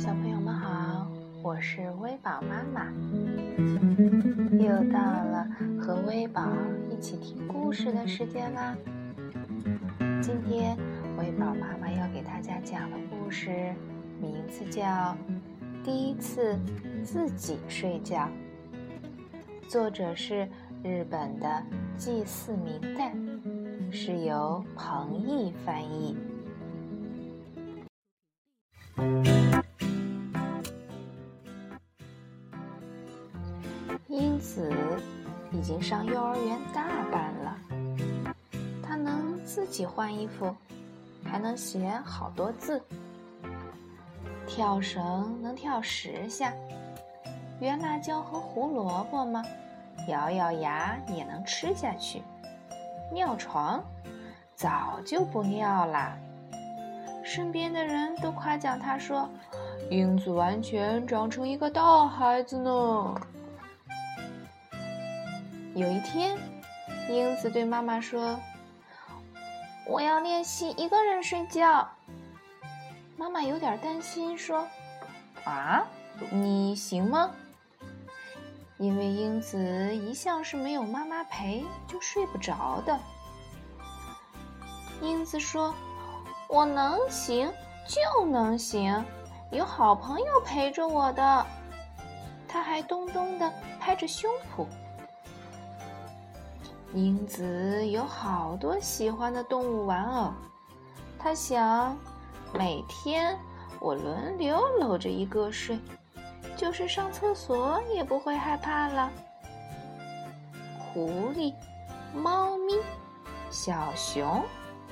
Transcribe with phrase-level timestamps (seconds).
[0.00, 1.06] 小朋友们好，
[1.42, 2.90] 我是微宝妈妈，
[4.58, 5.46] 又到了
[5.78, 6.42] 和微宝
[6.90, 8.74] 一起听故事的时间啦。
[10.22, 10.74] 今天
[11.18, 13.74] 微宝妈妈要给大家讲的故事
[14.18, 14.82] 名字叫
[15.84, 16.58] 《第一次
[17.04, 18.26] 自己睡觉》，
[19.68, 20.48] 作者是
[20.82, 21.62] 日本的
[21.98, 23.12] 祭祀明代，
[23.90, 26.16] 是由彭毅翻译。
[35.70, 37.56] 已经上幼儿园大班了，
[38.82, 40.52] 他能自己换衣服，
[41.24, 42.82] 还能写好多字。
[44.48, 46.52] 跳绳能跳十下，
[47.60, 49.44] 圆辣椒和胡萝卜吗？
[50.08, 52.20] 咬咬牙也能吃下去。
[53.12, 53.80] 尿床，
[54.56, 56.16] 早就不尿啦。
[57.22, 59.30] 身边的人都夸奖他说
[59.88, 63.14] ：“英子完全长成一个大孩子呢。”
[65.80, 66.36] 有一天，
[67.08, 68.38] 英子对妈妈说
[69.88, 71.88] ：“我要练习一个人睡觉。”
[73.16, 74.68] 妈妈有点担心，说
[75.44, 75.82] ：“啊，
[76.30, 77.30] 你行吗？”
[78.76, 83.00] 因为英子一向是没有妈妈陪就睡不着的。
[85.00, 85.74] 英子说。
[86.46, 87.50] 我能行，
[87.86, 89.02] 就能行，
[89.52, 91.46] 有好朋友陪着我的。
[92.48, 94.66] 他还咚咚的拍着胸脯。
[96.94, 100.32] 英子有好多喜欢的动物玩偶，
[101.18, 101.96] 他想，
[102.52, 103.38] 每天
[103.78, 105.78] 我轮流搂着一个睡，
[106.56, 109.10] 就是上厕所也不会害怕了。
[110.78, 111.54] 狐狸、
[112.14, 112.74] 猫咪、
[113.50, 114.42] 小熊、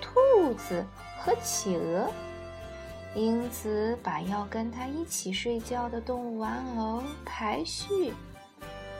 [0.00, 0.84] 兔子。
[1.22, 2.10] 和企鹅，
[3.14, 8.14] 英子把要跟他一起睡觉的动物玩偶排序，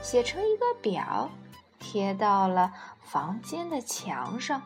[0.03, 1.31] 写成一个表，
[1.81, 4.63] 贴到了房间的墙上。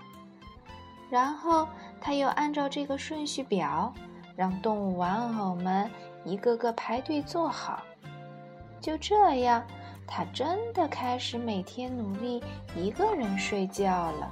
[1.08, 1.66] 然后
[2.00, 3.94] 他又按照这个顺序表，
[4.36, 5.90] 让动物玩偶们
[6.24, 7.82] 一个个排队坐好。
[8.80, 9.64] 就这样，
[10.06, 12.42] 他真的开始每天努力
[12.76, 14.30] 一个人睡觉了。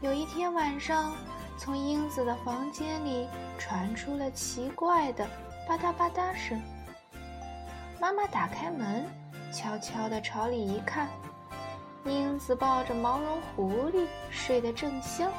[0.00, 1.12] 有一天晚上，
[1.58, 3.28] 从英子的房间里
[3.58, 5.24] 传出了奇怪的
[5.68, 6.60] 吧嗒吧嗒声。
[8.00, 9.06] 妈妈打开门，
[9.56, 11.08] 悄悄地朝里一看，
[12.04, 15.32] 英子抱着毛绒狐狸睡得正香。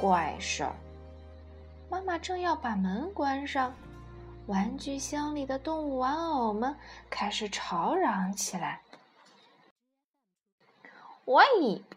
[0.00, 0.72] 怪事儿！
[1.90, 3.74] 妈妈正要把门关上，
[4.46, 6.76] 玩具箱里的动物玩偶们
[7.10, 8.80] 开始吵嚷起来。
[11.24, 11.44] 喂，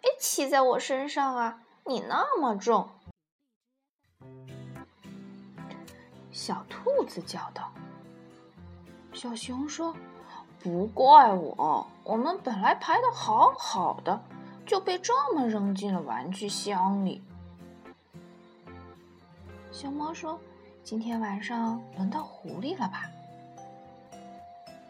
[0.01, 1.61] 别骑在我身上啊！
[1.85, 2.89] 你那么重。
[6.31, 7.71] 小兔子叫道。
[9.13, 9.95] 小熊说
[10.67, 14.19] ：“不怪我，我们本来排的好好的，
[14.65, 17.23] 就被这么扔进了玩具箱里。”
[19.71, 20.37] 小猫说
[20.83, 23.09] ：“今天晚上轮到狐狸了吧？”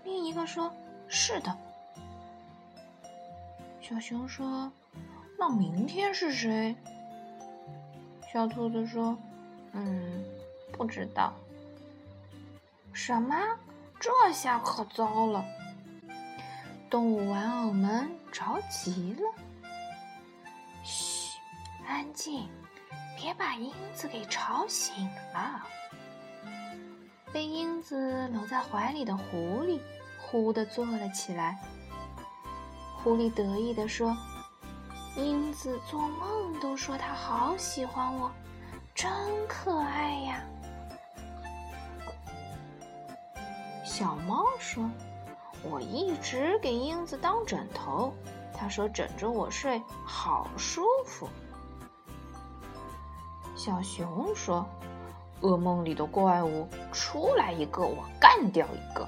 [0.03, 0.73] 另一个说
[1.07, 1.55] ：“是的。”
[3.79, 4.71] 小熊说
[5.37, 6.75] ：“那明天是谁？”
[8.33, 9.15] 小兔子说
[9.73, 10.25] ：“嗯，
[10.71, 11.31] 不知道。”
[12.93, 13.37] 什么？
[13.99, 15.45] 这下可糟了！
[16.89, 19.43] 动物玩偶们着急了。
[20.83, 21.37] 嘘，
[21.87, 22.47] 安静，
[23.17, 25.65] 别把英子给吵醒了。
[27.33, 29.81] 被英子搂在怀里的狐狸
[30.17, 31.59] 忽地坐了起来。
[33.03, 34.15] 狐狸得意地说
[35.17, 38.31] ：“英子做梦都说她好喜欢我，
[38.95, 39.11] 真
[39.47, 40.41] 可爱呀。”
[43.83, 44.89] 小猫说
[45.63, 48.13] ：“我一直给英子当枕头，
[48.53, 51.27] 她说枕着我睡好舒服。”
[53.55, 54.65] 小熊说
[55.41, 59.07] ：“噩梦里的怪物出来一个，我干掉一个。”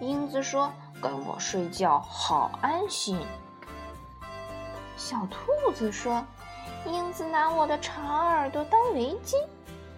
[0.00, 0.70] 英子说。
[1.02, 3.18] 跟我睡觉好安心。
[4.98, 6.22] 小兔子说
[6.84, 9.42] ：“英子拿我的长耳朵当围巾，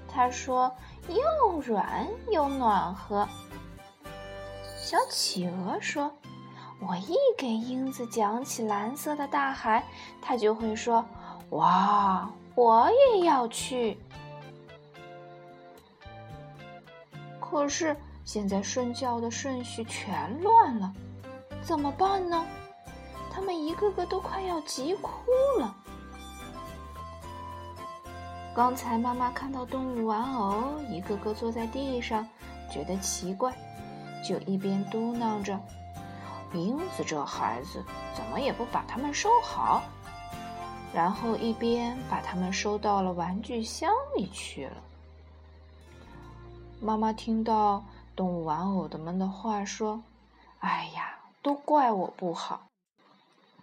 [0.07, 0.73] 她说
[1.09, 3.29] 又软又暖和。”
[4.93, 6.13] 小企鹅说
[6.79, 9.83] ：“我一给英子讲起蓝色的大海，
[10.21, 11.03] 它就会说
[11.49, 13.97] ：‘哇，我也要去。’
[17.41, 20.93] 可是。”现在睡觉的顺序全乱了，
[21.63, 22.45] 怎么办呢？
[23.33, 25.11] 他们一个个都快要急哭
[25.59, 25.75] 了。
[28.55, 32.29] 刚才妈妈看到动物玩偶一个个坐在地上，
[32.71, 33.53] 觉得奇怪，
[34.23, 35.61] 就一边嘟囔着
[36.55, 37.85] ：“英子这孩子
[38.15, 39.83] 怎么也不把它们收好。”
[40.95, 44.77] 然后一边把它们收到了玩具箱里去了。
[46.81, 47.85] 妈妈听到
[48.15, 50.03] 动物玩偶的们的话，说
[50.61, 52.67] ：“哎呀，都怪我不好，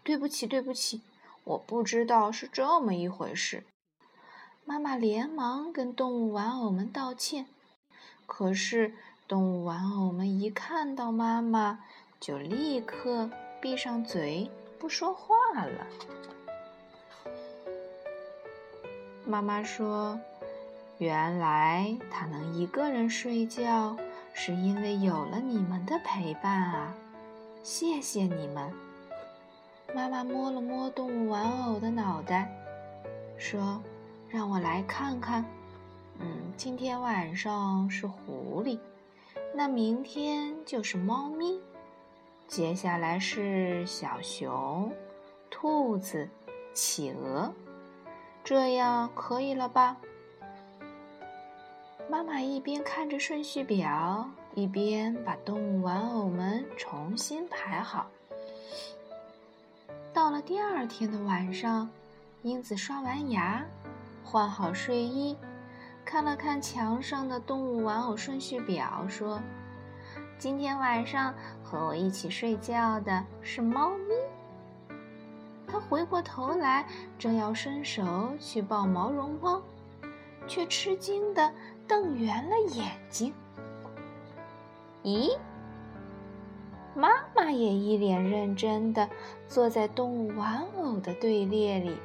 [0.04, 1.02] 对不起，对不起，
[1.44, 3.66] 我不知道是这么一回事。”
[4.66, 7.48] 妈妈连忙跟动物玩偶们道歉，
[8.26, 8.96] 可是
[9.30, 11.82] 动物玩偶们一看到妈妈，
[12.20, 13.30] 就立刻
[13.62, 14.50] 闭上嘴
[14.80, 15.86] 不说话了。
[19.24, 20.20] 妈妈说
[20.98, 23.96] ：“原来他能一个人睡觉，
[24.34, 26.96] 是因为有了你们的陪伴啊！
[27.62, 28.74] 谢谢你们。”
[29.94, 32.52] 妈妈摸了摸动物玩偶的脑袋，
[33.38, 33.80] 说。
[34.28, 35.44] 让我来看看，
[36.20, 38.78] 嗯，今天晚上是狐狸，
[39.54, 41.60] 那明天就是猫咪，
[42.48, 44.92] 接下来是小熊、
[45.50, 46.30] 兔子、
[46.74, 47.52] 企鹅，
[48.44, 49.98] 这样可以了吧？
[52.10, 58.08] 妈妈一边看着顺序表，一边把动物玩偶们重新排好。
[60.14, 61.90] 到了第二天的晚上，
[62.44, 63.66] 英子刷完牙。
[64.22, 65.36] 换好睡衣，
[66.10, 69.40] 看了看墙上的动物玩偶顺序表，说
[70.40, 71.32] ：“今天晚上
[71.64, 74.16] 和我一起睡觉的是猫咪。”
[75.72, 76.88] 他回过头来，
[77.20, 78.04] 正要伸手
[78.40, 79.62] 去抱毛绒猫，
[80.48, 81.54] 却吃惊的
[81.88, 83.32] 瞪圆了眼睛。
[85.04, 85.38] 咦，
[86.96, 89.08] 妈妈也一脸认真的
[89.48, 91.96] 坐在动物玩偶的队列里。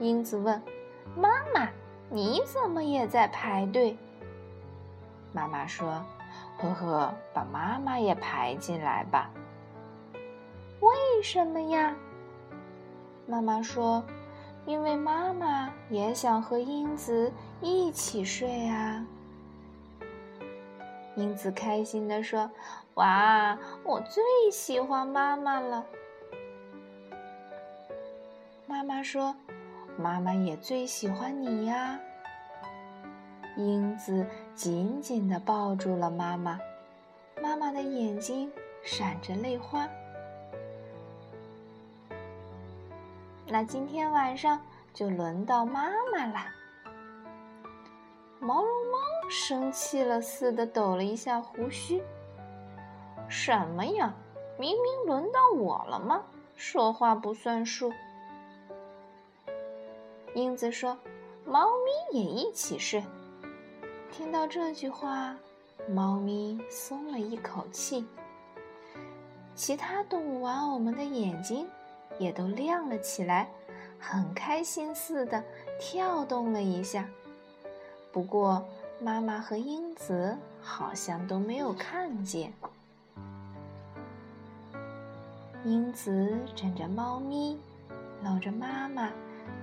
[0.00, 0.60] 英子问
[1.16, 1.66] ：“妈妈，
[2.12, 3.96] 你怎么也在排队？”
[5.32, 6.04] 妈妈说
[6.60, 9.30] ：“呵呵，把妈妈也排进来吧。”
[10.80, 11.96] 为什么呀？
[13.26, 14.04] 妈妈说
[14.66, 17.32] ：“因为妈妈也想和英子
[17.62, 19.06] 一起睡啊。”
[21.16, 22.50] 英子开心地说
[22.94, 25.86] ：“哇，我最喜欢妈妈了。”
[28.68, 29.34] 妈妈说。
[29.98, 31.98] 妈妈也最喜欢你呀，
[33.56, 36.58] 英子紧紧地抱住了妈妈，
[37.40, 38.50] 妈妈的眼睛
[38.82, 39.86] 闪着泪花。
[43.46, 44.58] 那今天晚上
[44.94, 46.46] 就轮到妈妈啦。
[48.40, 48.98] 毛绒猫
[49.30, 52.02] 生气了似的抖了一下胡须
[53.28, 54.14] ：“什么呀？
[54.58, 56.22] 明明轮到我了吗？
[56.56, 57.92] 说话不算数。”
[60.34, 60.96] 英子说
[61.44, 61.66] ：“猫
[62.10, 63.04] 咪也一起睡。”
[64.10, 65.36] 听到这句话，
[65.88, 68.06] 猫咪松了一口气。
[69.54, 71.68] 其他动物玩偶们的眼睛
[72.18, 73.50] 也都亮了起来，
[73.98, 75.42] 很开心似的
[75.78, 77.06] 跳动了一下。
[78.10, 78.64] 不过，
[79.00, 82.52] 妈妈和英子好像都没有看见。
[85.64, 87.58] 英子枕着猫咪，
[88.24, 89.10] 搂着妈妈。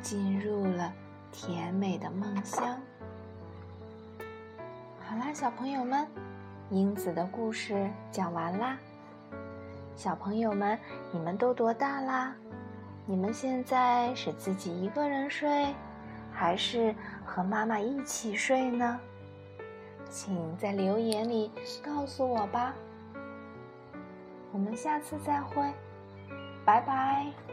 [0.02, 0.94] 进入了
[1.32, 2.80] 甜美的梦乡。
[5.00, 6.08] 好啦，小朋友们，
[6.70, 8.78] 英子的故事讲完啦。
[9.96, 10.80] 小朋友们，
[11.12, 12.36] 你们都多大啦？
[13.06, 15.74] 你们现在是自己一个人睡，
[16.32, 16.94] 还是
[17.26, 19.00] 和妈妈一起睡呢？
[20.10, 21.52] 请在留言里
[21.84, 22.74] 告诉我吧。
[24.52, 25.64] 我们下次再会，
[26.64, 27.49] 拜拜。